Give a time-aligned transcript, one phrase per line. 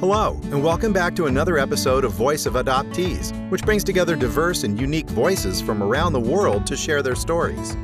[0.00, 4.64] Hello, and welcome back to another episode of Voice of Adoptees, which brings together diverse
[4.64, 7.76] and unique voices from around the world to share their stories.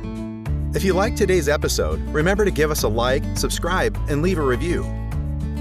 [0.73, 4.41] If you like today's episode, remember to give us a like, subscribe, and leave a
[4.41, 4.81] review.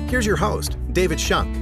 [0.08, 1.54] Here's your host, David Shunk.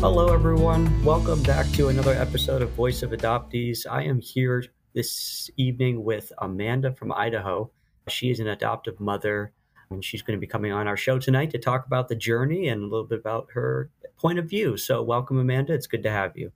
[0.00, 1.04] Hello, everyone.
[1.04, 3.80] Welcome back to another episode of Voice of Adoptees.
[3.86, 4.64] I am here
[4.94, 7.70] this evening with Amanda from Idaho.
[8.08, 9.52] She is an adoptive mother,
[9.90, 12.68] and she's going to be coming on our show tonight to talk about the journey
[12.68, 14.76] and a little bit about her point of view.
[14.76, 15.74] So, welcome, Amanda.
[15.74, 16.52] It's good to have you.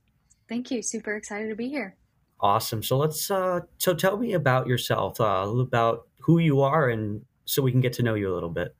[0.47, 0.81] Thank you.
[0.81, 1.95] Super excited to be here.
[2.41, 2.81] Awesome.
[2.81, 7.25] So let's uh, so tell me about yourself, uh, little about who you are, and
[7.45, 8.75] so we can get to know you a little bit.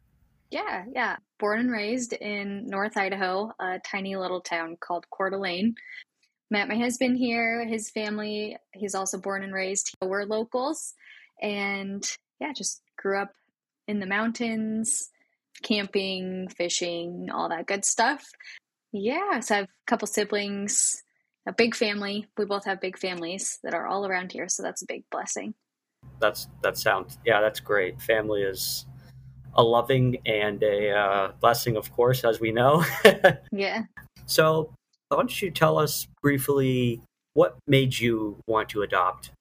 [0.50, 1.18] Yeah, yeah.
[1.40, 5.76] Born and raised in North Idaho, a tiny little town called Coeur d'Alene.
[6.50, 9.94] Met my husband here, his family, he's also born and raised.
[10.02, 10.96] We're locals
[11.42, 12.04] and
[12.40, 13.32] yeah, just grew up
[13.90, 15.10] in the mountains,
[15.64, 18.24] camping, fishing, all that good stuff.
[18.92, 21.02] Yeah, so I have a couple siblings,
[21.48, 22.28] a big family.
[22.38, 25.56] We both have big families that are all around here, so that's a big blessing.
[26.20, 28.00] That's that sounds yeah, that's great.
[28.02, 28.86] Family is
[29.56, 32.86] a loving and a uh, blessing, of course, as we know.
[33.52, 33.84] yeah.
[34.28, 34.72] So,
[35.08, 37.02] why don't you tell us briefly
[37.34, 39.32] what made you want to adopt?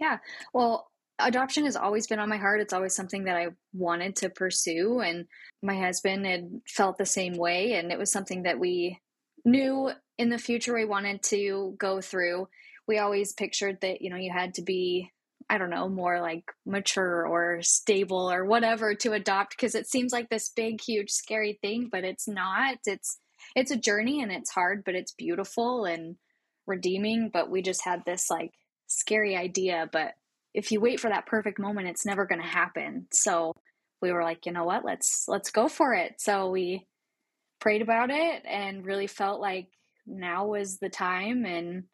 [0.00, 0.18] Yeah.
[0.52, 2.60] Well, adoption has always been on my heart.
[2.60, 5.00] It's always something that I wanted to pursue.
[5.00, 5.26] And
[5.62, 7.74] my husband had felt the same way.
[7.74, 9.00] And it was something that we
[9.44, 12.48] knew in the future we wanted to go through.
[12.88, 15.12] We always pictured that, you know, you had to be
[15.48, 20.12] I don't know, more like mature or stable or whatever to adopt because it seems
[20.12, 22.78] like this big, huge, scary thing, but it's not.
[22.84, 23.20] It's
[23.54, 26.16] it's a journey and it's hard, but it's beautiful and
[26.66, 27.30] redeeming.
[27.32, 28.54] But we just had this like
[28.88, 29.88] scary idea.
[29.92, 30.14] But
[30.56, 33.06] if you wait for that perfect moment, it's never gonna happen.
[33.12, 33.52] So
[34.00, 36.14] we were like, you know what, let's let's go for it.
[36.18, 36.86] So we
[37.60, 39.68] prayed about it and really felt like
[40.06, 41.84] now was the time and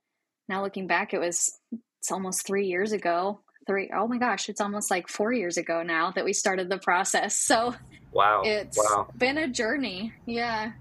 [0.48, 1.50] now looking back it was
[1.98, 3.40] it's almost three years ago.
[3.66, 6.78] Three, oh my gosh, it's almost like four years ago now that we started the
[6.78, 7.38] process.
[7.38, 7.74] So
[8.12, 9.08] wow, it's wow.
[9.16, 10.12] been a journey.
[10.24, 10.72] Yeah.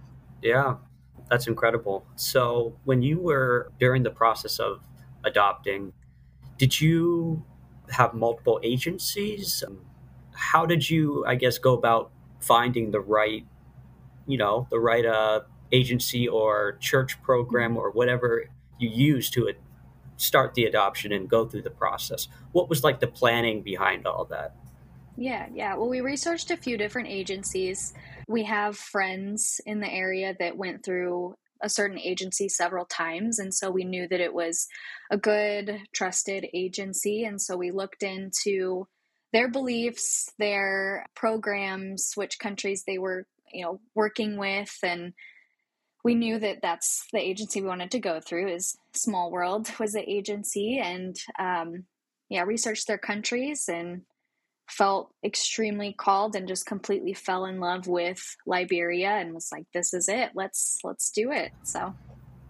[0.43, 0.75] Yeah,
[1.29, 2.05] that's incredible.
[2.15, 4.81] So when you were during the process of
[5.23, 5.93] adopting,
[6.57, 7.43] did you
[7.91, 9.63] have multiple agencies?
[10.33, 13.45] How did you, I guess, go about finding the right,
[14.27, 15.41] you know, the right uh,
[15.71, 18.45] agency or church program or whatever
[18.79, 19.51] you use to
[20.17, 22.27] start the adoption and go through the process.
[22.51, 24.55] What was like the planning behind all that?
[25.17, 25.75] Yeah, yeah.
[25.75, 27.93] Well, we researched a few different agencies.
[28.27, 33.39] We have friends in the area that went through a certain agency several times.
[33.39, 34.67] And so we knew that it was
[35.11, 37.23] a good, trusted agency.
[37.23, 38.87] And so we looked into
[39.33, 45.13] their beliefs, their programs, which countries they were, you know, working with, and
[46.03, 49.93] we knew that that's the agency we wanted to go through is small world was
[49.93, 51.85] the agency and um,
[52.29, 54.01] yeah researched their countries and
[54.71, 59.93] felt extremely called and just completely fell in love with liberia and was like this
[59.93, 61.93] is it let's let's do it so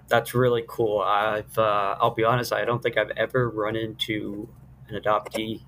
[0.07, 4.47] that's really cool i've uh, i'll be honest i don't think i've ever run into
[4.89, 5.61] an adoptee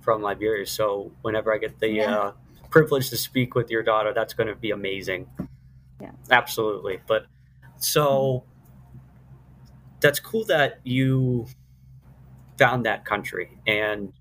[0.00, 2.16] from liberia so whenever i get the yeah.
[2.16, 2.32] uh,
[2.70, 5.26] privilege to speak with your daughter that's going to be amazing
[6.00, 6.12] yeah.
[6.30, 7.00] Absolutely.
[7.06, 7.26] But
[7.76, 8.44] so
[10.00, 11.46] that's cool that you
[12.58, 13.58] found that country.
[13.66, 14.12] And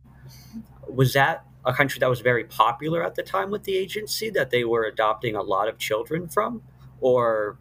[0.87, 4.49] was that a country that was very popular at the time with the agency that
[4.49, 6.63] they were adopting a lot of children from?
[6.99, 7.57] Or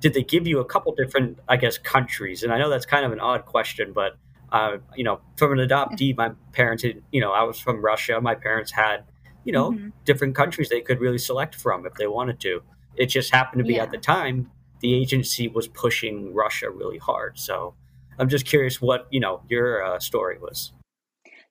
[0.00, 2.42] did they give you a couple different, I guess, countries?
[2.42, 4.16] And I know that's kind of an odd question, but
[4.52, 8.20] uh, you know, from an adoptee, my parents, had, you know, I was from Russia.
[8.20, 9.04] My parents had,
[9.44, 9.88] you know, mm-hmm.
[10.04, 12.62] different countries they could really select from if they wanted to.
[12.96, 13.82] It just happened to be yeah.
[13.82, 17.38] at the time the agency was pushing Russia really hard.
[17.38, 17.74] So
[18.18, 20.72] I'm just curious what you know your uh, story was.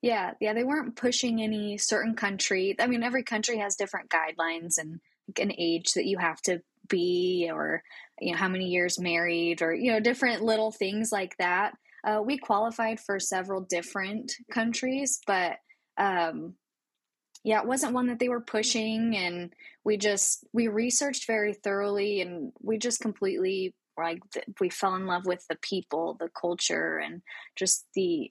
[0.05, 2.75] Yeah, yeah, they weren't pushing any certain country.
[2.79, 4.99] I mean, every country has different guidelines and
[5.39, 7.81] an age that you have to be, or
[8.21, 11.73] you know how many years married, or you know different little things like that.
[12.03, 15.57] Uh, we qualified for several different countries, but
[15.97, 16.53] um,
[17.43, 19.53] yeah, it wasn't one that they were pushing, and
[19.83, 24.19] we just we researched very thoroughly, and we just completely like
[24.61, 27.23] we fell in love with the people, the culture, and
[27.55, 28.29] just the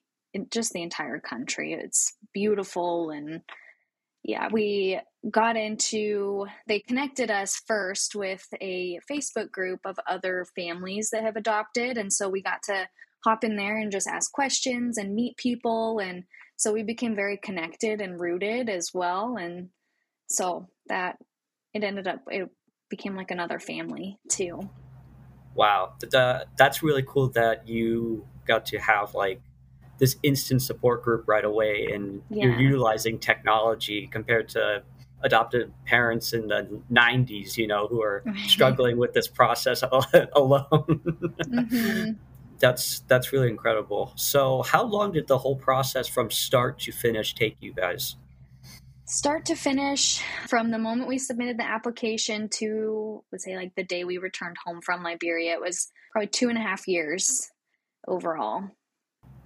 [0.51, 1.73] just the entire country.
[1.73, 3.43] It's beautiful and
[4.27, 4.99] yeah, we
[5.31, 11.37] got into, they connected us first with a Facebook group of other families that have
[11.37, 11.99] adopted.
[11.99, 12.89] And so we got to
[13.23, 15.99] hop in there and just ask questions and meet people.
[15.99, 16.25] And
[16.57, 19.37] so we became very connected and rooted as well.
[19.37, 19.69] And
[20.27, 21.19] so that
[21.75, 22.49] it ended up, it
[22.89, 24.71] became like another family too.
[25.55, 29.43] Wow, that's really cool that you got to have like
[30.05, 32.45] this instant support group right away, and yeah.
[32.45, 34.83] you're utilizing technology compared to
[35.23, 39.83] adopted parents in the 90s, you know, who are struggling with this process
[40.35, 41.01] alone.
[41.41, 42.11] mm-hmm.
[42.59, 44.13] That's that's really incredible.
[44.17, 48.17] So, how long did the whole process from start to finish take you guys?
[49.07, 53.85] Start to finish, from the moment we submitted the application to, let's say, like the
[53.85, 57.51] day we returned home from Liberia, it was probably two and a half years
[58.07, 58.71] overall.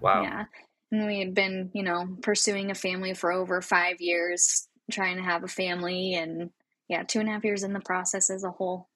[0.00, 0.22] Wow.
[0.22, 0.44] Yeah.
[0.90, 5.22] And we had been, you know, pursuing a family for over five years, trying to
[5.22, 6.50] have a family, and
[6.88, 8.88] yeah, two and a half years in the process as a whole.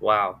[0.00, 0.40] Wow.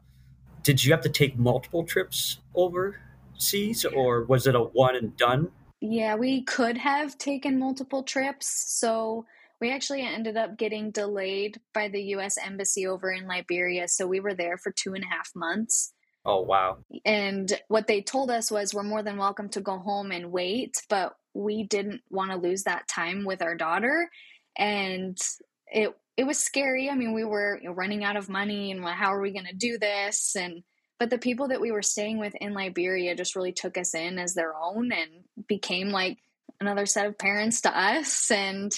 [0.62, 5.50] Did you have to take multiple trips overseas, or was it a one and done?
[5.80, 8.46] Yeah, we could have taken multiple trips.
[8.66, 9.26] So
[9.60, 12.36] we actually ended up getting delayed by the U.S.
[12.36, 13.88] Embassy over in Liberia.
[13.88, 15.93] So we were there for two and a half months.
[16.24, 16.78] Oh, wow.
[17.04, 20.76] And what they told us was we're more than welcome to go home and wait,
[20.88, 24.08] but we didn't want to lose that time with our daughter.
[24.56, 25.18] And
[25.66, 26.88] it, it was scary.
[26.88, 29.78] I mean, we were running out of money and how are we going to do
[29.78, 30.34] this?
[30.34, 30.62] And,
[30.98, 34.18] but the people that we were staying with in Liberia just really took us in
[34.18, 35.10] as their own and
[35.46, 36.18] became like
[36.60, 38.30] another set of parents to us.
[38.30, 38.72] And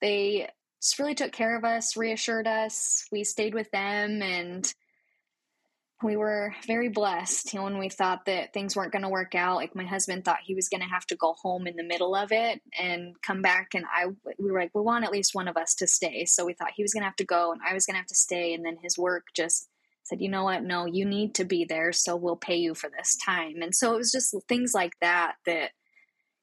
[0.00, 0.48] they
[0.80, 3.06] just really took care of us, reassured us.
[3.10, 4.72] We stayed with them and
[6.02, 7.52] we were very blessed.
[7.52, 10.24] You know, when we thought that things weren't going to work out, like my husband
[10.24, 13.14] thought he was going to have to go home in the middle of it and
[13.22, 13.74] come back.
[13.74, 14.06] And I,
[14.38, 16.24] we were like, we want at least one of us to stay.
[16.24, 18.00] So we thought he was going to have to go and I was going to
[18.00, 18.54] have to stay.
[18.54, 19.68] And then his work just
[20.04, 20.62] said, you know what?
[20.62, 21.92] No, you need to be there.
[21.92, 23.62] So we'll pay you for this time.
[23.62, 25.70] And so it was just things like that that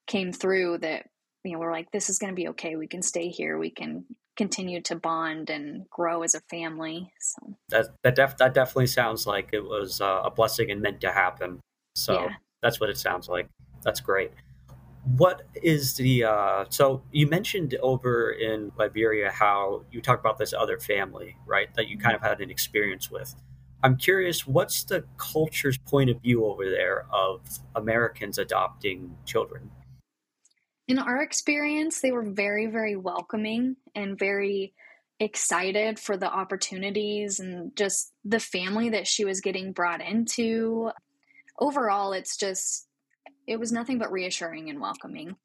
[0.08, 1.06] came through that
[1.44, 3.70] you know we're like this is going to be okay we can stay here we
[3.70, 4.04] can
[4.40, 7.58] continue to bond and grow as a family so.
[7.68, 11.12] That that, def- that definitely sounds like it was uh, a blessing and meant to
[11.12, 11.60] happen.
[11.96, 12.30] So yeah.
[12.64, 13.50] that's what it sounds like.
[13.84, 14.32] That's great.
[15.18, 20.54] What is the uh, so you mentioned over in liberia how you talked about this
[20.54, 23.36] other family right that you kind of had an experience with.
[23.84, 27.42] I'm curious what's the culture's point of view over there of
[27.76, 29.72] americans adopting children
[30.90, 34.74] in our experience, they were very, very welcoming and very
[35.20, 40.90] excited for the opportunities and just the family that she was getting brought into.
[41.60, 42.88] Overall, it's just,
[43.46, 45.36] it was nothing but reassuring and welcoming.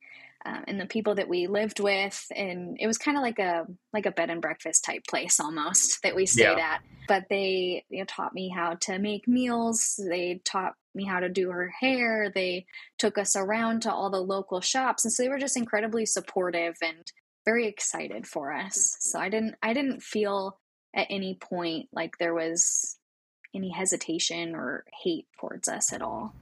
[0.47, 3.67] Um, and the people that we lived with and it was kind of like a
[3.95, 6.75] like a bed and breakfast type place almost that we stayed yeah.
[6.75, 11.21] at but they you know, taught me how to make meals they taught me how
[11.21, 12.31] to do her hair.
[12.35, 12.67] They
[12.99, 15.05] took us around to all the local shops.
[15.05, 17.05] And so they were just incredibly supportive and
[17.45, 18.97] very excited for us.
[19.01, 20.59] So I didn't I didn't feel
[20.95, 22.97] at any point like there was
[23.55, 26.35] any hesitation or hate towards us at all.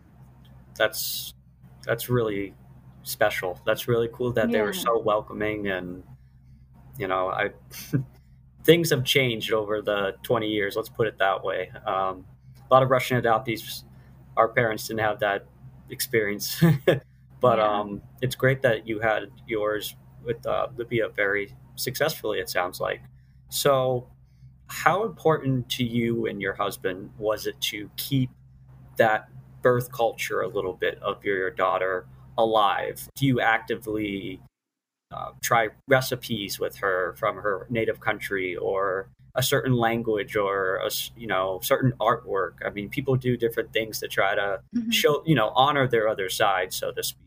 [0.76, 1.34] That's
[1.84, 2.54] that's really
[3.02, 3.60] special.
[3.66, 4.58] That's really cool that yeah.
[4.58, 6.04] they were so welcoming and
[6.98, 7.50] you know, I
[8.64, 11.70] things have changed over the 20 years, let's put it that way.
[11.86, 12.24] Um,
[12.70, 13.84] a lot of Russian adoptees
[14.36, 15.46] our parents didn't have that
[15.90, 16.62] experience.
[17.40, 17.80] but yeah.
[17.80, 19.94] um, it's great that you had yours
[20.24, 23.02] with uh, Libya very successfully, it sounds like.
[23.48, 24.08] So,
[24.66, 28.30] how important to you and your husband was it to keep
[28.96, 29.28] that
[29.60, 32.06] birth culture a little bit of your, your daughter
[32.38, 33.08] alive?
[33.16, 34.40] Do you actively
[35.10, 40.90] uh, try recipes with her from her native country or a certain language or a
[41.16, 42.52] you know certain artwork.
[42.64, 44.90] I mean, people do different things to try to mm-hmm.
[44.90, 47.18] show you know honor their other side, so to speak.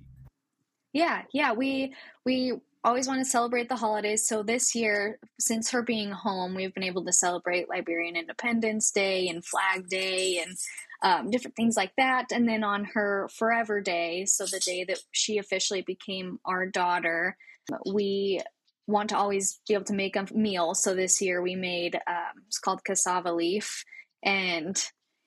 [0.93, 1.93] Yeah, yeah, we
[2.25, 2.53] we
[2.85, 4.25] always want to celebrate the holidays.
[4.25, 9.27] So this year, since her being home, we've been able to celebrate Liberian Independence Day
[9.27, 10.55] and Flag Day and
[11.01, 12.31] um, different things like that.
[12.31, 17.37] And then on her Forever Day, so the day that she officially became our daughter,
[17.85, 18.41] we
[18.87, 20.75] want to always be able to make a meal.
[20.75, 23.83] So this year we made um, it's called cassava leaf,
[24.23, 24.81] and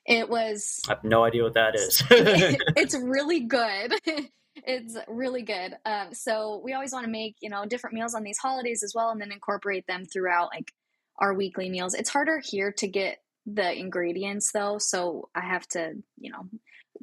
[0.07, 0.81] it was.
[0.89, 2.03] I have no idea what that is.
[2.11, 3.95] it's really good.
[4.57, 5.75] it's really good.
[5.85, 8.93] Um, so we always want to make you know different meals on these holidays as
[8.95, 10.73] well, and then incorporate them throughout like
[11.19, 11.95] our weekly meals.
[11.95, 16.49] It's harder here to get the ingredients though, so I have to you know.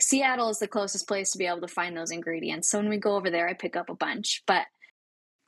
[0.02, 2.70] Seattle is the closest place to be able to find those ingredients.
[2.70, 4.44] So when we go over there, I pick up a bunch.
[4.46, 4.66] But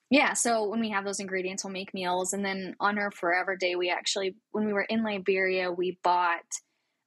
[0.09, 2.33] yeah, so when we have those ingredients, we'll make meals.
[2.33, 6.45] And then on our Forever Day, we actually, when we were in Liberia, we bought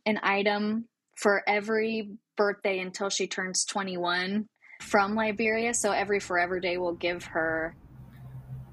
[0.06, 4.46] an item for every birthday until she turns 21
[4.82, 5.74] from Liberia.
[5.74, 7.74] So every Forever Day, we'll give her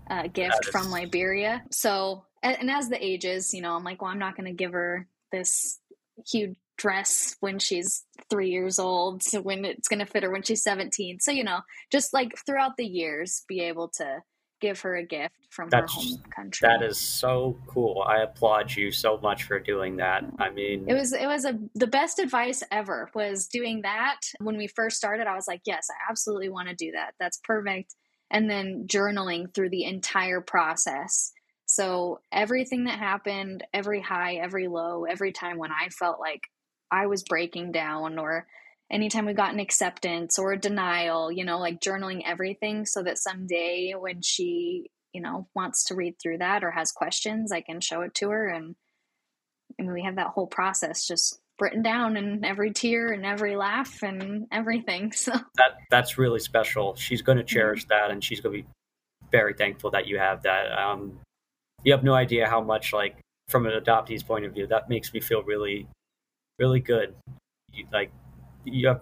[0.10, 1.64] a gift from Liberia.
[1.72, 4.54] So and, and as the ages, you know, I'm like, well, I'm not going to
[4.54, 5.80] give her this
[6.26, 9.24] huge dress when she's three years old.
[9.24, 11.20] So when it's going to fit her when she's 17.
[11.20, 14.22] So, you know, just like throughout the years, be able to
[14.60, 16.68] give her a gift from That's, her home country.
[16.68, 18.04] That is so cool.
[18.08, 20.24] I applaud you so much for doing that.
[20.40, 24.20] I mean, it was it was a the best advice ever was doing that.
[24.40, 27.14] When we first started, I was like, yes, I absolutely want to do that.
[27.20, 27.96] That's perfect.
[28.32, 31.32] And then journaling through the entire process.
[31.66, 36.42] So everything that happened, every high, every low, every time when I felt like
[36.92, 38.48] I was breaking down or
[38.90, 43.18] anytime we got an acceptance or a denial, you know, like journaling everything so that
[43.18, 47.82] someday when she, you know, wants to read through that or has questions, I can
[47.82, 48.48] show it to her.
[48.48, 48.76] And
[49.80, 53.56] I mean, we have that whole process just written down and every tear and every
[53.56, 55.12] laugh and everything.
[55.16, 56.96] So that that's really special.
[56.96, 57.54] She's going to mm-hmm.
[57.54, 58.70] cherish that and she's going to be
[59.32, 60.72] very thankful that you have that.
[60.72, 61.20] Um,
[61.84, 63.18] you have no idea how much like
[63.50, 65.88] from an adoptee's point of view, that makes me feel really,
[66.60, 67.16] really good.
[67.72, 68.12] You, like
[68.66, 69.02] you have,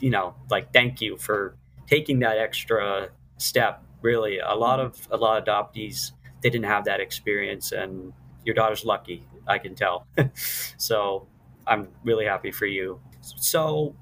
[0.00, 1.56] you know, like thank you for
[1.86, 3.08] taking that extra
[3.38, 3.82] step.
[4.02, 8.12] Really, a lot of a lot of adoptees they didn't have that experience, and
[8.44, 9.26] your daughter's lucky.
[9.46, 10.06] I can tell.
[10.76, 11.26] so
[11.66, 13.00] I'm really happy for you.
[13.20, 13.94] So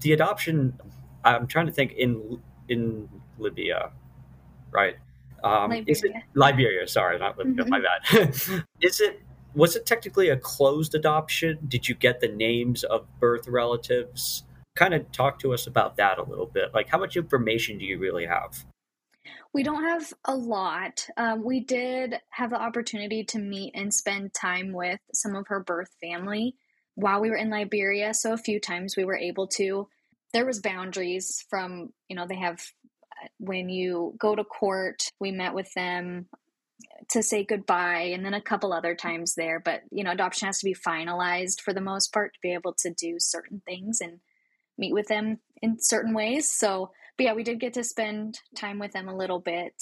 [0.00, 0.78] the adoption,
[1.24, 3.08] I'm trying to think in in
[3.38, 3.90] Libya,
[4.70, 4.96] right?
[5.42, 5.84] Um, Liberia.
[5.86, 6.86] Is it Liberia?
[6.86, 7.64] Sorry, not Libya.
[7.64, 7.70] Mm-hmm.
[7.70, 8.64] My bad.
[8.80, 9.22] is it
[9.54, 11.58] was it technically a closed adoption?
[11.66, 14.44] Did you get the names of birth relatives?
[14.76, 16.72] Kind of talk to us about that a little bit.
[16.72, 18.64] Like, how much information do you really have?
[19.52, 21.06] We don't have a lot.
[21.16, 25.60] Um, we did have the opportunity to meet and spend time with some of her
[25.60, 26.54] birth family
[26.94, 28.14] while we were in Liberia.
[28.14, 29.88] So a few times we were able to.
[30.32, 32.60] There was boundaries from you know they have
[33.20, 35.02] uh, when you go to court.
[35.18, 36.26] We met with them
[37.08, 40.58] to say goodbye and then a couple other times there but you know adoption has
[40.58, 44.20] to be finalized for the most part to be able to do certain things and
[44.78, 46.50] meet with them in certain ways.
[46.50, 49.74] So but yeah we did get to spend time with them a little bit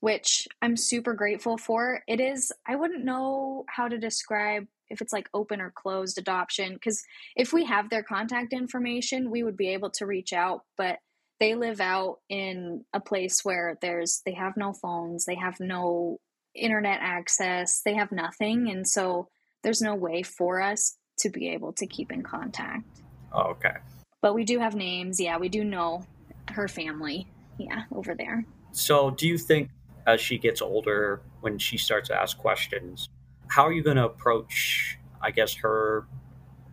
[0.00, 2.02] which i'm super grateful for.
[2.06, 6.74] It is i wouldn't know how to describe if it's like open or closed adoption
[6.74, 7.02] because
[7.36, 10.98] if we have their contact information we would be able to reach out but
[11.40, 16.18] they live out in a place where there's they have no phones they have no
[16.54, 19.28] internet access they have nothing and so
[19.62, 23.02] there's no way for us to be able to keep in contact.
[23.32, 23.74] Oh, okay.
[24.22, 25.20] But we do have names.
[25.20, 26.04] Yeah we do know
[26.48, 27.28] her family.
[27.58, 28.44] Yeah over there.
[28.72, 29.70] So do you think
[30.06, 33.08] as she gets older when she starts to ask questions
[33.48, 36.06] how are you going to approach i guess her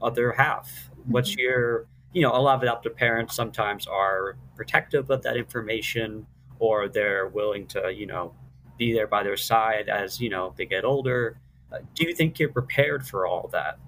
[0.02, 0.90] other half?
[1.06, 1.42] What's mm-hmm.
[1.42, 6.26] your you know, a lot of adoptive parents sometimes are protective of that information
[6.60, 8.34] or they're willing to, you know,
[8.78, 11.40] be there by their side as, you know, they get older.
[11.72, 13.80] Uh, do you think you're prepared for all that?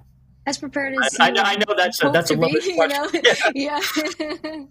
[0.45, 2.59] As prepared as I, know, I know that's a, that's a little.
[2.59, 3.09] You know?
[3.13, 3.79] yeah, yeah.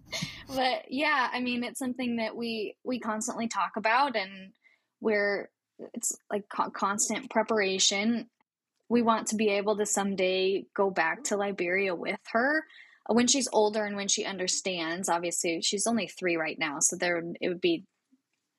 [0.48, 4.52] but yeah, I mean, it's something that we we constantly talk about, and
[5.00, 5.50] we're
[5.94, 8.28] it's like co- constant preparation.
[8.88, 12.64] We want to be able to someday go back to Liberia with her
[13.14, 17.22] when she's older and when she understands obviously she's only three right now so there
[17.40, 17.84] it would be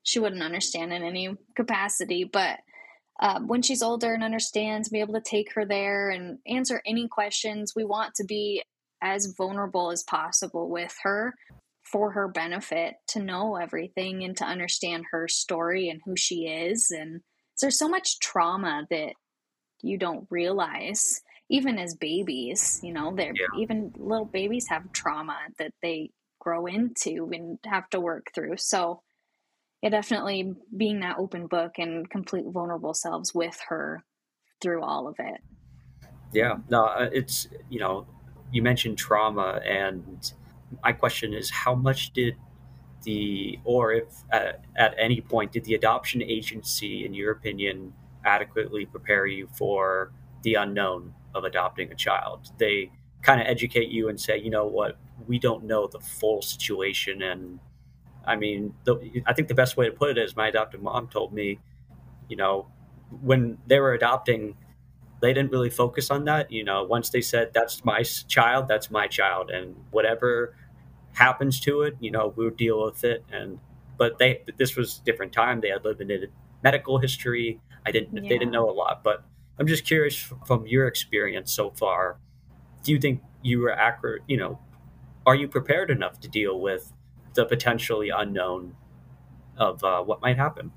[0.03, 2.59] she wouldn't understand in any capacity but
[3.21, 7.07] um, when she's older and understands be able to take her there and answer any
[7.09, 7.73] questions.
[7.75, 8.63] We want to be
[9.01, 11.35] as vulnerable as possible with her
[11.83, 16.91] for her benefit to know everything and to understand her story and who she is
[16.91, 17.21] and
[17.61, 19.13] there's so much trauma that
[19.81, 23.59] you don't realize even as babies, you know, they're yeah.
[23.59, 28.57] even little babies have trauma that they grow into and have to work through.
[28.57, 29.01] So,
[29.81, 34.03] yeah, definitely being that open book and complete vulnerable selves with her
[34.61, 35.41] through all of it.
[36.31, 38.05] Yeah, no, uh, it's you know,
[38.51, 40.31] you mentioned trauma, and
[40.83, 42.35] my question is, how much did
[43.03, 47.93] the, or if at, at any point did the adoption agency, in your opinion,
[48.25, 50.11] adequately prepare you for
[50.43, 52.51] the unknown of adopting a child.
[52.57, 56.41] They kind of educate you and say, you know what, we don't know the full
[56.41, 57.21] situation.
[57.21, 57.59] And
[58.25, 61.07] I mean, the, I think the best way to put it is my adoptive mom
[61.07, 61.59] told me,
[62.27, 62.67] you know,
[63.21, 64.55] when they were adopting,
[65.21, 66.51] they didn't really focus on that.
[66.51, 69.50] You know, once they said, that's my child, that's my child.
[69.50, 70.55] And whatever
[71.13, 73.25] happens to it, you know, we'll deal with it.
[73.31, 73.59] And,
[73.98, 75.59] but they, this was a different time.
[75.59, 76.31] They had limited
[76.63, 77.59] medical history.
[77.86, 78.29] I didn't, yeah.
[78.29, 79.25] they didn't know a lot, but
[79.59, 82.17] I'm just curious from your experience so far.
[82.83, 84.21] Do you think you were accurate?
[84.27, 84.59] You know,
[85.25, 86.93] are you prepared enough to deal with
[87.33, 88.75] the potentially unknown
[89.57, 90.71] of uh, what might happen?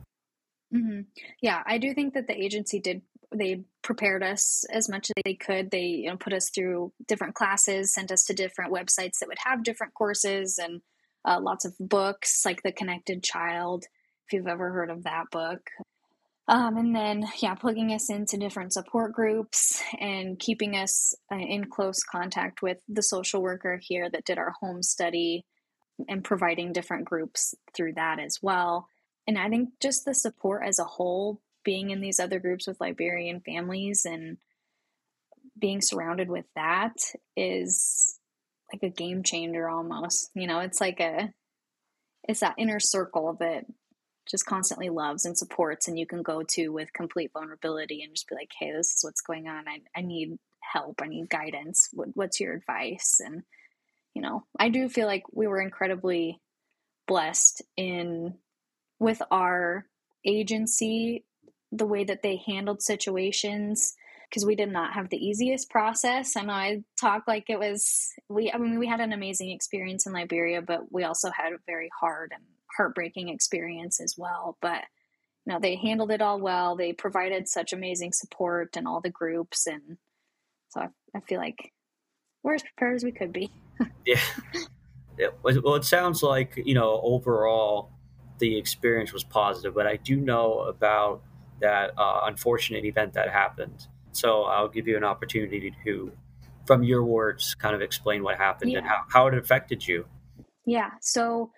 [0.74, 1.02] Mm-hmm.
[1.40, 3.02] Yeah, I do think that the agency did.
[3.34, 5.70] They prepared us as much as they could.
[5.70, 9.38] They you know, put us through different classes, sent us to different websites that would
[9.44, 10.82] have different courses and
[11.24, 13.84] uh, lots of books, like The Connected Child,
[14.26, 15.60] if you've ever heard of that book.
[16.48, 21.66] Um, and then, yeah, plugging us into different support groups and keeping us uh, in
[21.66, 25.44] close contact with the social worker here that did our home study
[26.08, 28.88] and providing different groups through that as well.
[29.26, 32.80] And I think just the support as a whole, being in these other groups with
[32.80, 34.36] Liberian families and
[35.56, 36.96] being surrounded with that
[37.36, 38.18] is
[38.72, 40.30] like a game changer almost.
[40.34, 41.32] You know, it's like a,
[42.28, 43.64] it's that inner circle that
[44.32, 48.28] just constantly loves and supports and you can go to with complete vulnerability and just
[48.28, 49.68] be like hey this is what's going on.
[49.68, 51.00] I, I need help.
[51.00, 51.88] I need guidance.
[51.92, 53.20] What, what's your advice?
[53.24, 53.44] And
[54.14, 56.40] you know i do feel like we were incredibly
[57.06, 58.34] blessed in
[58.98, 59.86] with our
[60.24, 61.24] agency
[61.72, 63.94] the way that they handled situations
[64.28, 66.36] because we did not have the easiest process.
[66.36, 70.06] I know I talk like it was we I mean we had an amazing experience
[70.06, 72.44] in Liberia, but we also had a very hard and
[72.76, 74.56] heartbreaking experience as well.
[74.60, 74.84] But
[75.44, 76.76] you know, they handled it all well.
[76.76, 79.98] They provided such amazing support and all the groups and
[80.68, 81.72] so I, I feel like
[82.42, 83.50] we're as prepared as we could be.
[84.06, 84.20] yeah.
[85.18, 85.28] yeah.
[85.42, 87.90] Well, it sounds like, you know, overall
[88.38, 91.22] the experience was positive, but I do know about
[91.60, 96.12] that uh, unfortunate event that happened so I'll give you an opportunity to,
[96.66, 98.78] from your words, kind of explain what happened yeah.
[98.78, 100.06] and how, how it affected you.
[100.64, 100.90] Yeah.
[101.00, 101.50] So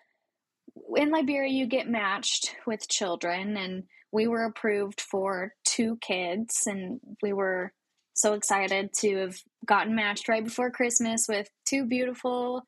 [0.96, 7.00] in Liberia, you get matched with children, and we were approved for two kids, and
[7.22, 7.72] we were
[8.14, 9.36] so excited to have
[9.66, 12.62] gotten matched right before Christmas with two beautiful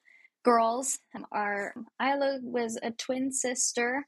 [0.45, 0.99] girls.
[1.31, 4.07] Our Isla was a twin sister,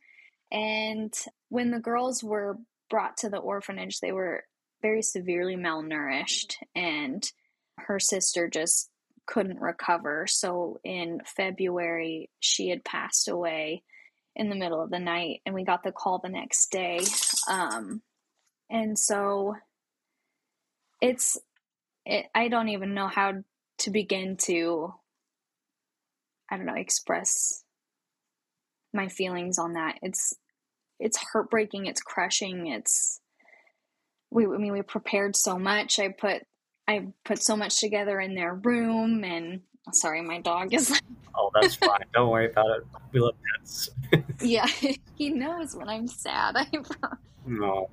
[0.51, 1.13] and
[1.49, 2.59] when the girls were
[2.91, 4.45] brought to the orphanage, they were
[4.83, 7.29] very severely malnourished and
[7.79, 8.91] her sister just
[9.27, 10.27] couldn't recover.
[10.27, 13.83] So in February, she had passed away
[14.39, 17.01] in the middle of the night, and we got the call the next day.
[17.51, 18.01] Um,
[18.71, 19.57] and so
[21.03, 21.37] it's,
[22.07, 23.35] it, I don't even know how
[23.79, 24.95] to begin to,
[26.51, 27.65] I don't know, express
[28.95, 29.99] my feelings on that.
[30.01, 30.35] It's,
[30.99, 33.21] it's heartbreaking, it's crushing, it's,
[34.31, 35.99] we I mean we prepared so much.
[35.99, 36.43] I put
[36.87, 39.61] I put so much together in their room and
[39.93, 41.01] sorry, my dog is
[41.39, 42.01] Oh, that's fine.
[42.15, 42.87] Don't worry about it.
[43.13, 43.91] We love pets.
[44.41, 44.67] yeah.
[45.15, 46.55] He knows when I'm sad.
[46.57, 46.69] I
[47.45, 47.91] No.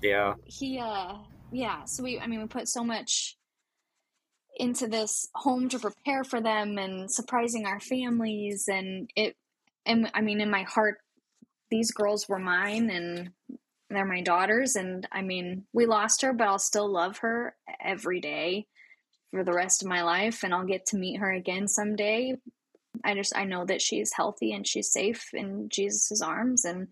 [0.00, 0.34] Yeah.
[0.46, 1.16] He uh
[1.50, 3.36] yeah, so we I mean we put so much
[4.56, 9.36] into this home to prepare for them and surprising our families and it
[9.84, 10.98] and I mean in my heart
[11.70, 13.30] these girls were mine and
[13.88, 18.20] they're my daughters and i mean we lost her but i'll still love her every
[18.20, 18.66] day
[19.32, 22.36] for the rest of my life and i'll get to meet her again someday.
[23.02, 26.88] I just i know that she's healthy and she's safe in jesus's arms and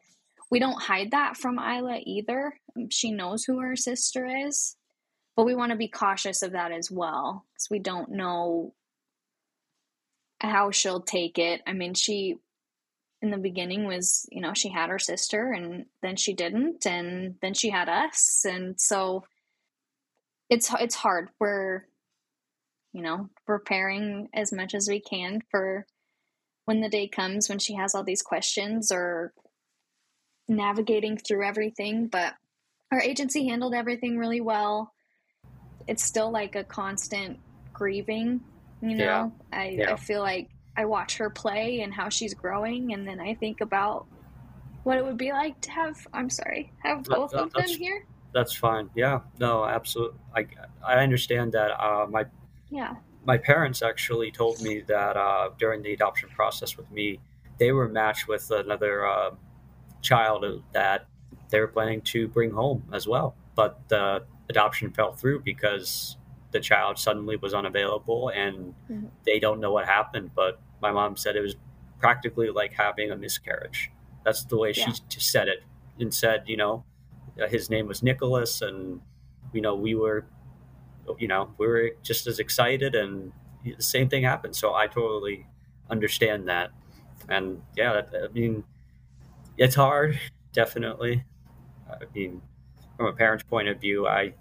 [0.50, 2.55] we don't hide that from isla either.
[2.88, 4.74] She knows who her sister is
[5.37, 8.74] but we want to be cautious of that as well because we don't know
[10.40, 11.61] how she'll take it.
[11.66, 12.37] I mean she
[13.22, 17.35] in the beginning was you know she had her sister and then she didn't and
[17.42, 19.24] then she had us and so
[20.48, 21.29] it's it's hard.
[21.38, 21.85] We're
[22.92, 25.87] you know preparing as much as we can for
[26.64, 29.33] when the day comes when she has all these questions or
[30.48, 32.35] navigating through everything but
[32.92, 34.92] our agency handled everything really well
[35.87, 37.38] it's still like a constant
[37.72, 38.40] grieving
[38.83, 39.59] you know yeah.
[39.59, 39.92] I, yeah.
[39.92, 43.61] I feel like I watch her play and how she's growing, and then I think
[43.61, 44.07] about
[44.83, 46.07] what it would be like to have.
[46.12, 48.07] I'm sorry, have both that, of them here.
[48.33, 48.88] That's fine.
[48.94, 49.20] Yeah.
[49.38, 50.18] No, absolutely.
[50.35, 50.46] I
[50.87, 51.72] I understand that.
[51.72, 52.24] Uh, my
[52.70, 52.94] yeah.
[53.24, 57.20] My parents actually told me that uh, during the adoption process with me,
[57.59, 59.30] they were matched with another uh,
[60.00, 61.06] child that
[61.50, 66.16] they were planning to bring home as well, but the adoption fell through because
[66.52, 69.06] the child suddenly was unavailable and mm-hmm.
[69.24, 70.30] they don't know what happened.
[70.35, 71.56] But my mom said it was
[71.98, 73.90] practically like having a miscarriage.
[74.24, 74.92] That's the way yeah.
[75.09, 75.62] she said it
[75.98, 76.85] and said, you know,
[77.48, 79.00] his name was Nicholas and,
[79.52, 80.26] you know, we were,
[81.18, 83.32] you know, we were just as excited and
[83.64, 84.56] the same thing happened.
[84.56, 85.46] So I totally
[85.90, 86.70] understand that.
[87.28, 88.64] And yeah, I mean,
[89.56, 90.18] it's hard,
[90.52, 91.24] definitely.
[91.88, 92.40] I mean,
[92.96, 94.34] from a parent's point of view, I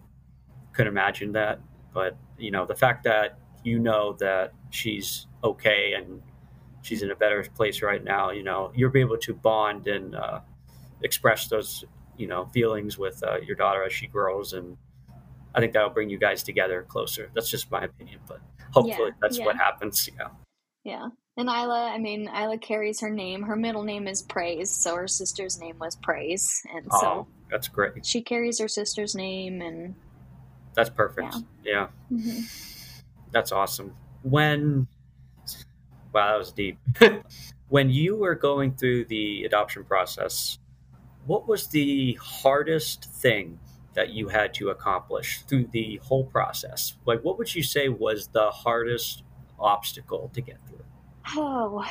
[0.73, 1.59] couldn't imagine that.
[1.93, 6.21] But, you know, the fact that you know that she's okay and
[6.81, 8.31] she's in a better place right now.
[8.31, 10.41] You know, you'll be able to bond and uh,
[11.03, 11.83] express those
[12.17, 14.77] you know feelings with uh, your daughter as she grows, and
[15.55, 17.29] I think that'll bring you guys together closer.
[17.33, 18.39] That's just my opinion, but
[18.71, 19.45] hopefully Yeah, that's yeah.
[19.45, 20.07] what happens.
[20.17, 20.27] Yeah.
[20.83, 21.07] Yeah.
[21.37, 23.43] And Isla, I mean, Isla carries her name.
[23.43, 26.47] Her middle name is Praise, so her sister's name was Praise.
[26.73, 28.05] And Oh, so that's great.
[28.05, 29.95] she carries her sister's name and
[30.75, 31.35] That's perfect.
[31.63, 31.87] Yeah.
[32.11, 32.43] Mhm.
[33.31, 33.95] That's awesome.
[34.21, 34.87] When
[36.13, 36.77] wow, that was deep.
[37.69, 40.59] when you were going through the adoption process,
[41.25, 43.59] what was the hardest thing
[43.99, 46.95] that you had to accomplish through the whole process?
[47.05, 49.23] Like what would you say was the hardest
[49.59, 50.85] obstacle to get through?
[51.35, 51.85] Oh,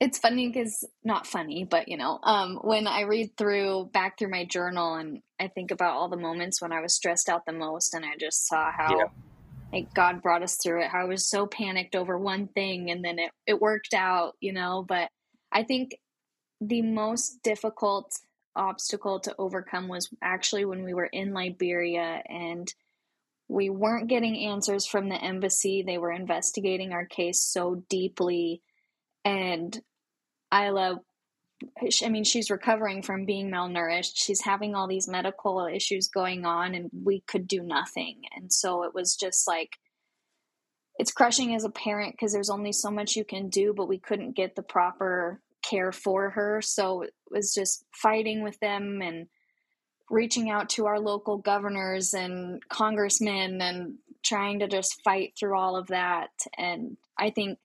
[0.00, 4.28] it's funny because not funny, but you know, um, when I read through back through
[4.28, 7.54] my journal and I think about all the moments when I was stressed out the
[7.54, 9.04] most, and I just saw how Yeah.
[9.72, 10.88] like God brought us through it.
[10.90, 14.52] How I was so panicked over one thing, and then it it worked out, you
[14.52, 14.84] know.
[14.86, 15.08] But
[15.50, 15.96] I think
[16.60, 18.12] the most difficult
[18.56, 22.72] obstacle to overcome was actually when we were in Liberia and
[23.48, 25.82] we weren't getting answers from the embassy.
[25.82, 28.62] They were investigating our case so deeply.
[29.24, 29.78] And
[30.54, 31.00] Isla,
[32.02, 34.12] I mean, she's recovering from being malnourished.
[34.14, 38.22] She's having all these medical issues going on, and we could do nothing.
[38.34, 39.70] And so it was just like,
[40.98, 43.98] it's crushing as a parent because there's only so much you can do, but we
[43.98, 46.60] couldn't get the proper care for her.
[46.62, 49.26] So it was just fighting with them and
[50.10, 55.76] reaching out to our local governors and congressmen and trying to just fight through all
[55.76, 56.30] of that.
[56.58, 57.58] And I think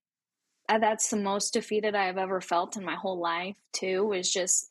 [0.70, 4.70] uh, that's the most defeated I've ever felt in my whole life, too, is just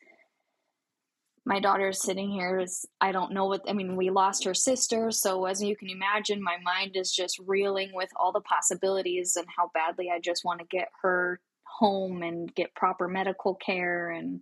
[1.44, 5.10] my daughter sitting here is I don't know what I mean we lost her sister
[5.10, 9.46] so as you can imagine my mind is just reeling with all the possibilities and
[9.54, 11.40] how badly I just want to get her
[11.78, 14.40] home and get proper medical care and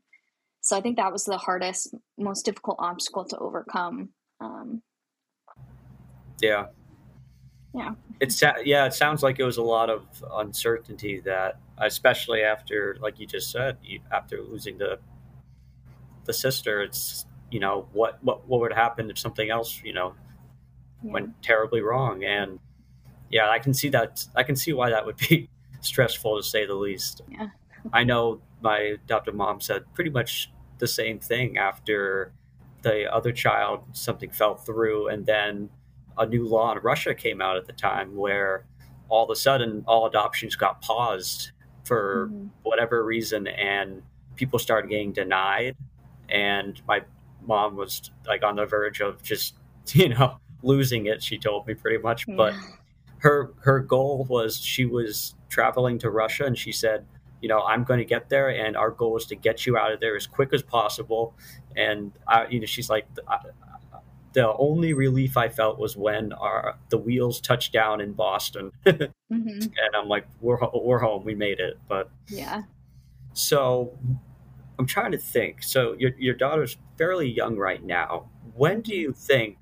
[0.61, 4.83] so I think that was the hardest most difficult obstacle to overcome um,
[6.41, 6.67] Yeah.
[7.75, 7.95] Yeah.
[8.21, 13.19] It's yeah, it sounds like it was a lot of uncertainty that especially after like
[13.19, 14.99] you just said, you, after losing the
[16.27, 20.15] the sister, it's you know, what what what would happen if something else, you know,
[21.03, 21.13] yeah.
[21.13, 22.59] went terribly wrong and
[23.31, 25.49] yeah, I can see that I can see why that would be
[25.83, 27.21] stressful to say the least.
[27.29, 27.49] Yeah.
[27.93, 32.33] I know my adoptive mom said pretty much the same thing after
[32.83, 35.69] the other child something fell through and then
[36.19, 38.65] a new law in Russia came out at the time where
[39.09, 41.53] all of a sudden all adoptions got paused
[41.85, 42.51] for Mhm.
[42.63, 44.03] whatever reason and
[44.37, 45.77] people started getting denied
[46.29, 47.03] and my
[47.47, 49.55] mom was like on the verge of just
[49.93, 52.55] you know losing it she told me pretty much but
[53.19, 57.07] her her goal was she was traveling to Russia and she said,
[57.43, 59.93] you know, I'm going to get there and our goal is to get you out
[59.93, 61.35] of there as quick as possible.
[61.77, 63.07] And I, you know, she's like,
[64.33, 69.13] the only relief I felt was when our the wheels touched down in Boston, and
[69.31, 69.73] Mhm.
[69.95, 71.79] I'm like, we're we're home, we made it.
[71.89, 72.63] But yeah
[73.35, 73.99] so
[74.79, 75.63] I'm trying to think.
[75.63, 78.31] So your your daughter's fairly young right now.
[78.55, 79.59] When do you think?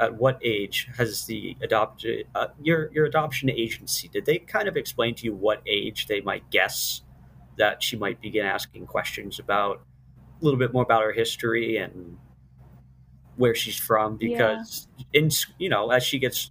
[0.00, 4.08] At what age has the adopted uh, your your adoption agency?
[4.08, 7.02] Did they kind of explain to you what age they might guess
[7.58, 9.82] that she might begin asking questions about
[10.40, 12.16] a little bit more about her history and
[13.36, 14.18] where she's from?
[14.20, 14.28] Yeah.
[14.28, 16.50] Because in you know as she gets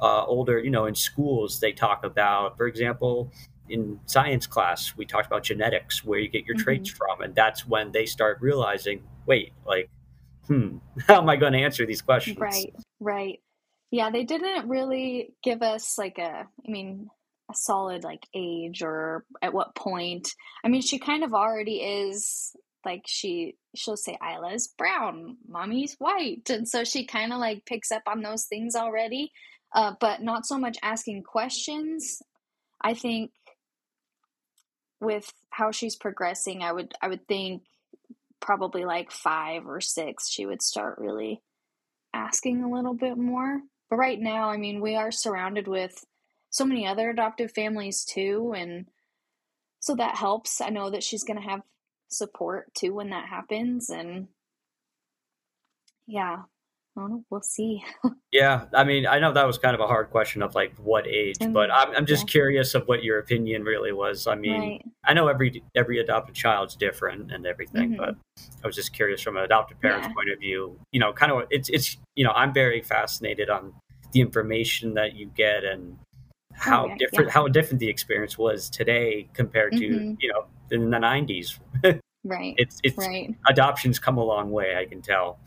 [0.00, 3.32] uh, older, you know in schools they talk about, for example,
[3.68, 6.64] in science class we talked about genetics where you get your Mhm.
[6.64, 9.90] traits from and that's when they start realizing wait like
[10.48, 13.40] hmm how am i going to answer these questions Right, right.
[13.90, 17.08] Yeah, they didn't really give us like a, I mean,
[17.50, 20.28] a solid like age or at what point.
[20.62, 26.48] I mean, she kind of already is like she she'll say Isla's brown, mommy's white,
[26.50, 29.32] and so she kind of like picks up on those things already.
[29.74, 32.22] Uh, but not so much asking questions.
[32.82, 33.30] I think
[35.00, 37.62] with how she's progressing, I would I would think
[38.40, 41.42] probably like five or six, she would start really
[42.12, 43.60] asking a little bit more.
[43.90, 46.04] But right now, I mean, we are surrounded with
[46.50, 48.86] so many other adoptive families too, and
[49.80, 50.60] so that helps.
[50.60, 51.62] I know that she's going to have
[52.08, 54.28] support too when that happens, and
[56.06, 56.42] yeah,
[56.98, 57.82] know, we'll see.
[58.32, 61.06] yeah i mean i know that was kind of a hard question of like what
[61.06, 62.32] age but i'm, I'm just yeah.
[62.32, 64.84] curious of what your opinion really was i mean right?
[65.04, 67.96] i know every every adopted child's different and everything Mhm.
[67.96, 68.14] but
[68.62, 70.14] i was just curious from an adopted parent's Yeah.
[70.14, 73.72] point of view you know kind of it's it's you know i'm very fascinated on
[74.12, 75.96] the information that you get and
[76.52, 80.16] how yeah, different how different the experience was today compared to Mhm.
[80.20, 81.58] you know in the 90s
[82.24, 82.54] Right.
[82.58, 83.34] It's it's right.
[83.48, 84.76] adoptions come a long way.
[84.76, 85.38] I can tell.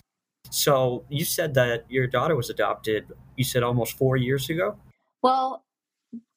[0.51, 3.05] So you said that your daughter was adopted.
[3.37, 4.75] You said almost four years ago.
[5.23, 5.63] Well,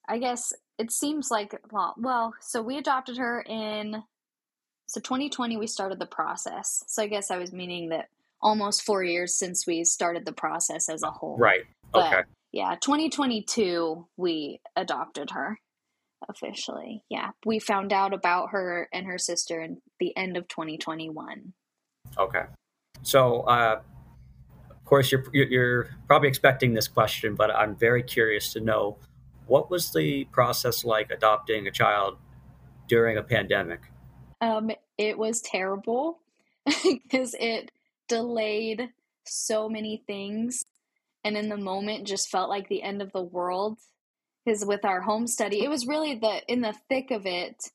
[0.07, 2.33] I guess it seems like well, well.
[2.39, 4.03] So we adopted her in
[4.87, 5.57] so 2020.
[5.57, 6.83] We started the process.
[6.87, 8.07] So I guess I was meaning that
[8.41, 11.37] almost four years since we started the process as a whole.
[11.37, 11.65] Right.
[11.91, 12.21] But, okay.
[12.53, 15.59] Yeah, 2022 we adopted her
[16.29, 17.03] officially.
[17.09, 21.53] Yeah, we found out about her and her sister in the end of 2021.
[22.17, 22.43] Okay.
[23.01, 23.81] So, uh,
[24.85, 28.97] of course, you're you're probably expecting this question, but I'm very curious to know
[29.47, 32.17] what was the process like adopting a child
[32.87, 33.79] during a pandemic?
[34.41, 34.69] Um,
[34.99, 36.19] it was terrible
[36.83, 37.71] because it
[38.07, 38.89] delayed
[39.25, 40.63] so many things,
[41.23, 43.79] and in the moment, just felt like the end of the world.
[44.45, 47.71] Because with our home study, it was really the in the thick of it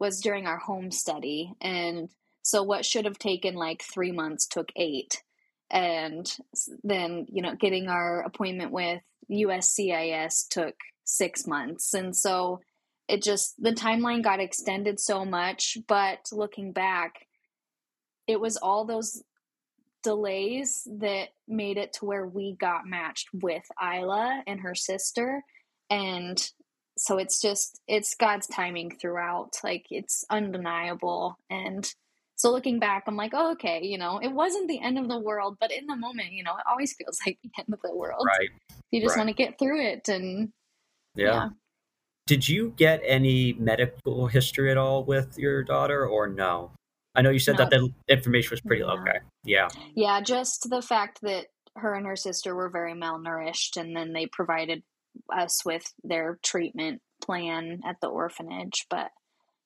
[0.00, 2.08] was during our home study, and
[2.40, 5.22] so what should have taken like three months took eight
[5.70, 6.30] and
[6.82, 10.74] then you know getting our appointment with USCIS took
[11.04, 12.60] six months, and so
[13.08, 15.78] it just the timeline got extended so much.
[15.86, 17.26] But looking back,
[18.26, 19.22] it was all those
[20.02, 25.42] delays that made it to where we got matched with Isla and her sister,
[25.90, 26.40] and
[26.98, 29.58] so it's just it's God's timing throughout.
[29.62, 31.88] Like it's undeniable and
[32.36, 35.18] so looking back, I'm like, oh, okay, you know, it wasn't the end of the
[35.18, 37.96] world, but in the moment, you know, it always feels like the end of the
[37.96, 38.22] world.
[38.26, 38.50] Right.
[38.90, 39.24] You just right.
[39.24, 40.08] want to get through it.
[40.08, 40.50] And
[41.14, 41.26] yeah.
[41.26, 41.48] yeah.
[42.26, 46.72] Did you get any medical history at all with your daughter or no?
[47.14, 47.64] I know you said no.
[47.64, 48.90] that the information was pretty no.
[48.90, 49.20] okay.
[49.44, 49.68] Yeah.
[49.94, 50.20] Yeah.
[50.20, 51.46] Just the fact that
[51.76, 54.82] her and her sister were very malnourished and then they provided
[55.34, 58.84] us with their treatment plan at the orphanage.
[58.90, 59.10] But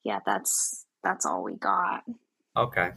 [0.05, 2.05] yeah, that's, that's all we got.
[2.57, 2.91] Okay.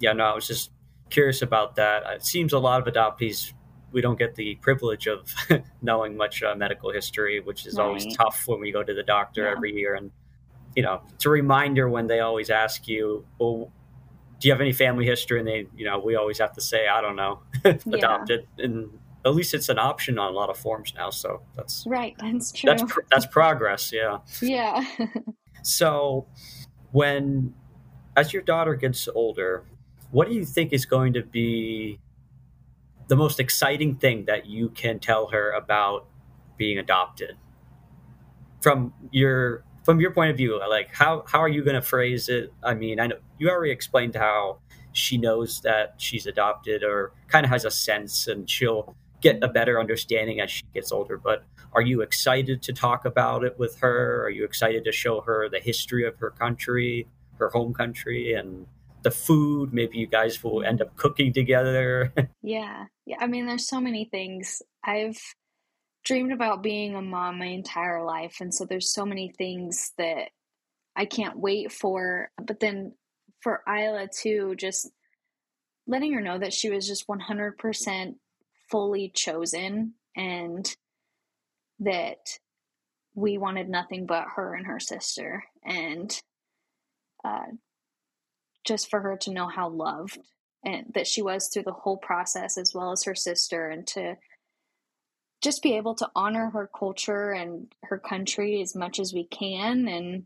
[0.00, 0.70] Yeah, no, I was just
[1.10, 2.02] curious about that.
[2.14, 3.52] It seems a lot of adoptees
[3.94, 5.32] we don't get the privilege of
[5.82, 7.84] knowing much uh, medical history, which is right.
[7.84, 9.52] always tough when we go to the doctor yeah.
[9.52, 9.94] every year.
[9.94, 10.10] And
[10.74, 13.70] you know, it's a reminder when they always ask you, "Well,
[14.40, 16.88] do you have any family history?" And they, you know, we always have to say,
[16.88, 18.64] "I don't know," adopted, yeah.
[18.64, 18.90] and
[19.24, 21.10] at least it's an option on a lot of forms now.
[21.10, 22.16] So that's right.
[22.18, 22.70] That's true.
[22.70, 23.92] That's that's progress.
[23.92, 24.18] Yeah.
[24.42, 24.84] Yeah.
[25.62, 26.26] so
[26.90, 27.54] when
[28.16, 29.64] as your daughter gets older,
[30.10, 31.98] what do you think is going to be
[33.08, 36.06] the most exciting thing that you can tell her about
[36.56, 37.36] being adopted?
[38.60, 42.30] From your from your point of view like how how are you going to phrase
[42.30, 42.50] it?
[42.62, 44.60] I mean i know you already explained how
[44.92, 49.48] she knows that she's adopted or kind of has a sense and she'll get a
[49.48, 53.78] better understanding as she gets older but are you excited to talk about it with
[53.80, 54.24] her?
[54.24, 58.66] Are you excited to show her the history of her country her home country and
[59.02, 62.12] the food maybe you guys will end up cooking together.
[62.42, 64.62] Yeah yeah i mean there's so many things.
[64.82, 65.18] I've
[66.04, 70.28] dreamed about being a mom my entire life and so there's so many things that
[70.96, 72.30] i can't wait for.
[72.42, 72.94] But then
[73.40, 74.90] for isla too just
[75.86, 78.14] letting her know that she was just 100%
[78.70, 80.74] fully chosen and
[81.80, 82.38] that
[83.14, 86.20] we wanted nothing but her and her sister and
[87.24, 87.46] uh,
[88.64, 90.18] just for her to know how loved
[90.64, 94.16] and that she was through the whole process as well as her sister and to
[95.42, 99.86] just be able to honor her culture and her country as much as we can
[99.86, 100.24] and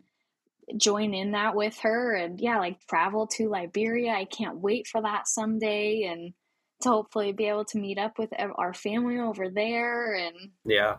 [0.77, 4.13] join in that with her and yeah like travel to liberia.
[4.13, 6.35] I can't wait for that someday and
[6.83, 10.97] to hopefully be able to meet up with our family over there and yeah.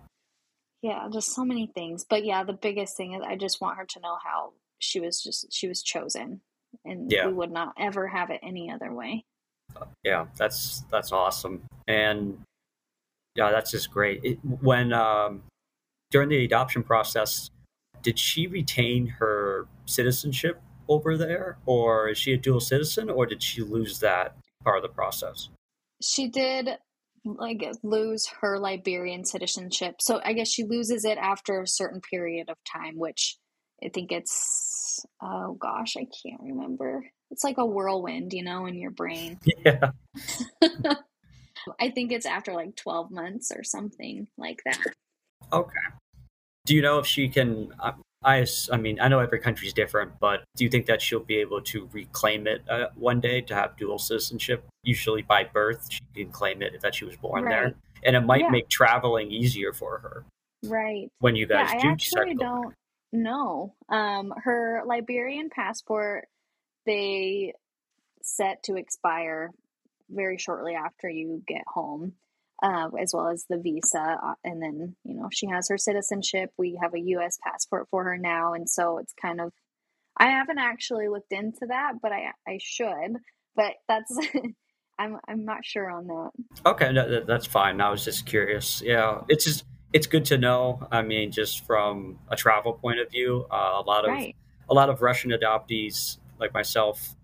[0.82, 2.04] Yeah just so many things.
[2.10, 5.22] But yeah the biggest thing is i just want her to know how she was
[5.22, 6.42] just she was chosen
[6.86, 7.28] and yeah.
[7.28, 9.26] we would not ever have it any other way.
[10.04, 11.62] Yeah that's that's awesome.
[11.88, 12.40] And
[13.36, 14.22] yeah that's just great.
[14.24, 15.44] It, when um
[16.12, 17.52] during the adoption process
[18.02, 23.44] did she retain her citizenship over there or is she a dual citizen or did
[23.44, 25.50] she lose that part of the process?
[26.02, 26.70] She did
[27.26, 29.96] like lose her liberian citizenship.
[30.00, 33.38] So i guess she loses it after a certain period of time which
[33.84, 34.59] I think it's
[35.22, 37.06] oh gosh, I can't remember.
[37.32, 39.40] It's like a whirlwind, you know, in your brain.
[39.66, 39.92] Yeah.
[41.80, 44.80] I think it's after like 12 months or something like that.
[45.52, 45.74] Okay.
[46.66, 47.74] Do you know if she can
[48.24, 51.22] I I mean, I know every country is different, but do you think that she'll
[51.22, 54.66] be able to reclaim it uh, one day to have dual citizenship?
[54.84, 57.52] Usually by birth, she can claim it that she was born right.
[57.52, 58.50] there, and it might yeah.
[58.50, 60.26] make traveling easier for her.
[60.66, 61.10] Right.
[61.20, 62.74] When you guys yeah, do I actually don't
[63.12, 63.76] no.
[63.90, 66.28] Um, her Liberian passport
[66.86, 67.54] they
[68.24, 69.52] set to expire
[70.10, 72.14] very shortly after you get home,
[72.64, 74.18] uh, as well as the visa.
[74.24, 76.52] Uh, and then, you know, she has her citizenship.
[76.58, 77.38] We have a U.S.
[77.44, 78.54] passport for her now.
[78.54, 79.54] And so it's kind of,
[80.18, 83.18] I haven't actually looked into that, but I, I should.
[83.56, 84.18] But that's,
[85.00, 86.32] I'm, I'm not sure on that.
[86.66, 87.80] Okay, no, that's fine.
[87.82, 88.82] I was just curious.
[88.82, 89.64] Yeah, it's just,
[89.94, 90.88] it's good to know.
[90.92, 94.36] I mean, just from a travel point of view, uh, a lot of right.
[94.70, 97.16] a lot of Russian adoptees like myself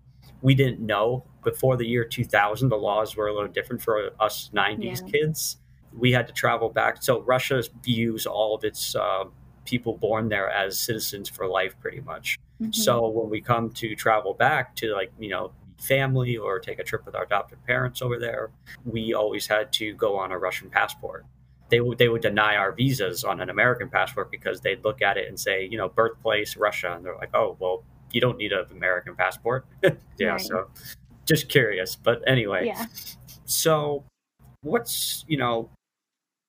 [0.42, 4.50] we didn't know before the year 2000 the laws were a little different for us
[4.54, 5.10] 90s yeah.
[5.10, 5.56] kids
[5.96, 9.24] we had to travel back so russia views all of its uh,
[9.64, 12.70] people born there as citizens for life pretty much mm-hmm.
[12.72, 16.84] so when we come to travel back to like you know family or take a
[16.84, 18.50] trip with our adopted parents over there
[18.84, 21.24] we always had to go on a russian passport
[21.68, 25.16] they would they would deny our visas on an american passport because they'd look at
[25.16, 28.52] it and say you know birthplace russia and they're like oh well you don't need
[28.52, 29.66] an American passport.
[30.18, 30.40] yeah, right.
[30.40, 30.68] so
[31.26, 31.96] just curious.
[31.96, 32.86] But anyway, yeah.
[33.44, 34.04] so
[34.62, 35.70] what's, you know,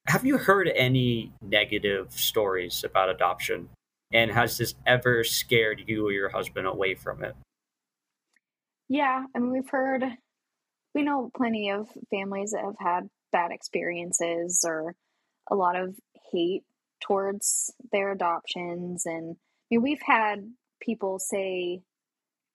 [0.08, 3.70] have you heard any negative stories about adoption?
[4.14, 7.36] And has this ever scared you or your husband away from it?
[8.88, 10.06] Yeah, I mean, we've heard,
[10.96, 14.96] we know plenty of families that have had bad experiences or
[15.50, 15.96] a lot of
[16.32, 16.64] hate
[17.02, 19.06] towards their adoptions.
[19.06, 21.82] And I mean, we've had people say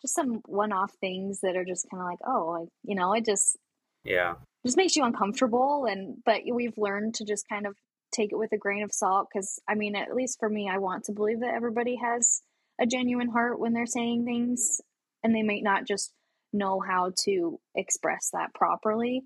[0.01, 3.25] just some one-off things that are just kind of like, oh, I, you know, it
[3.25, 3.57] just
[4.05, 5.87] yeah just makes you uncomfortable.
[5.89, 7.77] And but we've learned to just kind of
[8.13, 10.79] take it with a grain of salt because I mean, at least for me, I
[10.79, 12.43] want to believe that everybody has
[12.81, 14.81] a genuine heart when they're saying things,
[15.23, 16.13] and they might not just
[16.53, 19.23] know how to express that properly.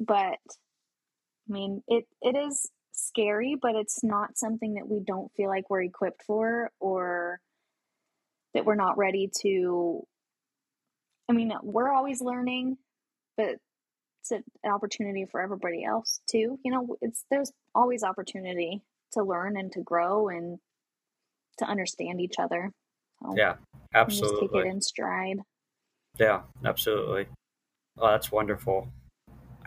[0.00, 0.38] But
[1.48, 5.70] I mean, it it is scary, but it's not something that we don't feel like
[5.70, 7.40] we're equipped for or
[8.54, 10.06] that we're not ready to
[11.28, 12.78] I mean, we're always learning,
[13.36, 13.56] but
[14.20, 16.58] it's an opportunity for everybody else too.
[16.64, 18.82] You know, it's there's always opportunity
[19.12, 20.58] to learn and to grow and
[21.58, 22.72] to understand each other.
[23.22, 23.54] So yeah,
[23.94, 24.40] absolutely.
[24.40, 25.38] Just take it in stride.
[26.18, 27.26] Yeah, absolutely.
[27.98, 28.88] Oh, that's wonderful.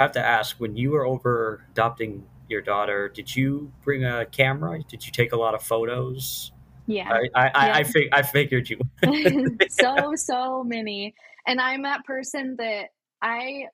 [0.01, 4.25] I have to ask, when you were over adopting your daughter, did you bring a
[4.25, 4.81] camera?
[4.89, 6.51] Did you take a lot of photos?
[6.87, 7.07] Yeah.
[7.07, 7.75] I I, yeah.
[7.75, 8.79] I, fig- I figured you.
[9.69, 11.13] so so many,
[11.45, 12.85] and I'm that person that
[13.21, 13.67] I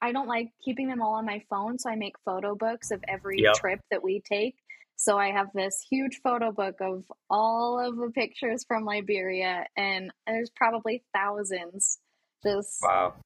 [0.00, 3.04] I don't like keeping them all on my phone, so I make photo books of
[3.06, 3.56] every yep.
[3.56, 4.54] trip that we take.
[4.96, 10.10] So I have this huge photo book of all of the pictures from Liberia, and
[10.26, 11.98] there's probably thousands.
[12.42, 13.16] Just wow.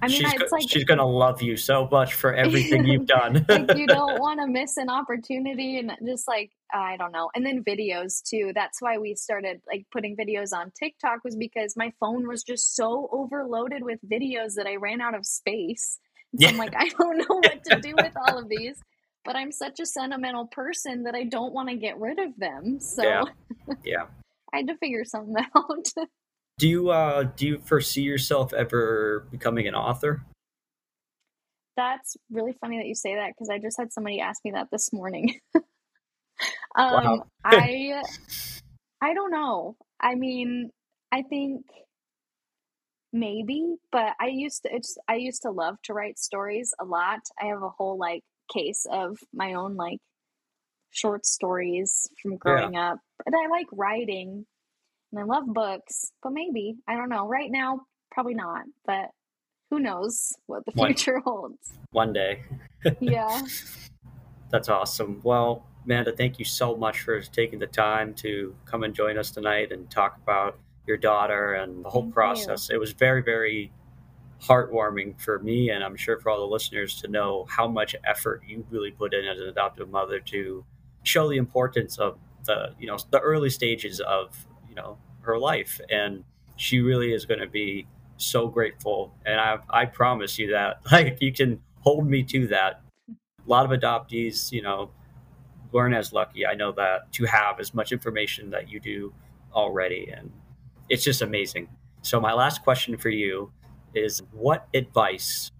[0.00, 3.44] I mean, she's, it's like she's gonna love you so much for everything you've done.
[3.48, 7.44] like you don't want to miss an opportunity, and just like I don't know, and
[7.44, 8.52] then videos too.
[8.54, 12.76] That's why we started like putting videos on TikTok was because my phone was just
[12.76, 15.98] so overloaded with videos that I ran out of space.
[16.38, 16.50] So yeah.
[16.50, 18.80] I'm like, I don't know what to do with all of these,
[19.24, 22.78] but I'm such a sentimental person that I don't want to get rid of them.
[22.80, 23.24] So yeah,
[23.84, 24.04] yeah.
[24.52, 25.86] I had to figure something out.
[26.58, 30.24] Do you uh, do you foresee yourself ever becoming an author?
[31.76, 34.66] That's really funny that you say that because I just had somebody ask me that
[34.72, 35.38] this morning.
[35.54, 35.62] um,
[36.76, 37.26] wow.
[37.44, 38.02] I
[39.00, 39.76] I don't know.
[40.00, 40.70] I mean,
[41.12, 41.62] I think
[43.12, 47.20] maybe, but I used to it's I used to love to write stories a lot.
[47.40, 50.00] I have a whole like case of my own like
[50.90, 52.92] short stories from growing yeah.
[52.92, 52.98] up.
[53.26, 54.46] And I like writing,
[55.12, 57.26] and I love books, but maybe, I don't know.
[57.26, 59.06] Right now, probably not, but
[59.70, 61.72] who knows what the future one, holds.
[61.90, 62.42] One day.
[63.00, 63.42] yeah.
[64.50, 65.20] That's awesome.
[65.22, 69.30] Well, Amanda, thank you so much for taking the time to come and join us
[69.30, 72.68] tonight and talk about your daughter and the whole thank process.
[72.68, 72.76] You.
[72.76, 73.72] It was very, very
[74.42, 78.42] heartwarming for me, and I'm sure for all the listeners to know how much effort
[78.46, 80.64] you really put in as an adoptive mother to
[81.02, 84.46] show the importance of the, you know, the early stages of
[84.78, 85.80] know her life.
[85.90, 86.24] And
[86.56, 87.86] she really is going to be
[88.16, 89.14] so grateful.
[89.24, 92.82] And I, I promise you that like you can hold me to that.
[93.10, 94.90] A lot of adoptees you know
[95.72, 99.12] weren't as lucky i know that to have as much information that you do
[99.54, 100.12] already.
[100.14, 100.30] And
[100.88, 101.68] it's just amazing.
[102.02, 103.52] So my last question for you
[103.94, 105.50] is what advice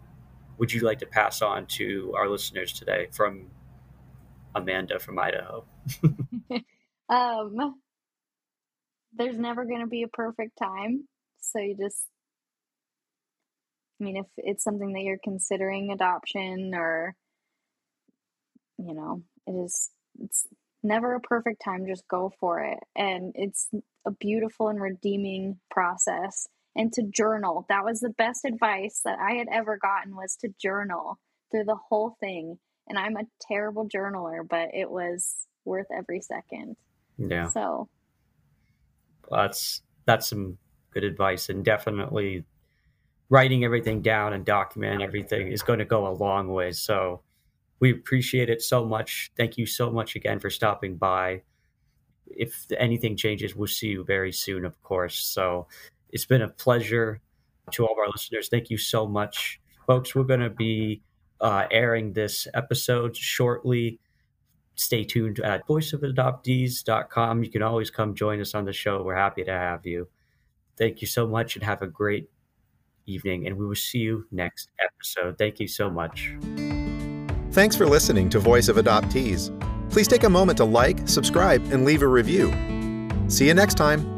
[0.59, 3.47] would you like to pass on to our listeners today from
[4.55, 5.65] amanda from idaho?
[7.11, 7.81] Um
[9.13, 11.09] there's never going to be a perfect time.
[11.41, 12.07] So you just,
[14.01, 17.15] I mean, if it's something that you're considering adoption or,
[18.79, 19.91] you know, it is,
[20.21, 20.47] it's
[20.83, 21.87] never a perfect time.
[21.87, 22.79] Just go for it.
[22.95, 23.69] And it's
[24.07, 26.47] a beautiful and redeeming process.
[26.79, 27.67] and to journal.
[27.69, 31.19] That was the best advice that I had ever gotten was to journal
[31.51, 32.59] through the whole thing.
[32.89, 35.35] And I'm a terrible journaler, but it was
[35.65, 36.77] worth every second.
[37.19, 37.49] Yeah.
[37.49, 37.89] So
[39.31, 40.59] that's that's some
[40.91, 42.45] good advice and definitely
[43.31, 46.73] writing everything down and documenting everything is going to go a long way.
[46.73, 47.21] So
[47.81, 49.31] we appreciate it so much.
[49.37, 51.43] Thank you so much again for stopping by.
[52.27, 55.19] If anything changes, we'll see you very soon, of course.
[55.21, 55.67] So
[56.11, 57.21] it's been a pleasure
[57.73, 58.49] to all of our listeners.
[58.49, 60.15] Thank you so much, folks.
[60.15, 61.03] We're going to be
[61.41, 64.01] uh, airing this episode shortly.
[64.79, 67.43] Stay tuned at voiceofadoptees.com.
[67.43, 69.03] You can always come join us on the show.
[69.03, 70.09] We're happy to have you.
[70.77, 72.31] Thank you so much and have a great
[73.07, 73.47] evening.
[73.47, 75.37] And we will see you next episode.
[75.37, 76.33] Thank you so much.
[77.51, 79.51] Thanks for listening to Voice of Adoptees.
[79.91, 82.53] Please take a moment to like, subscribe, and leave a review.
[83.29, 84.18] See you next time.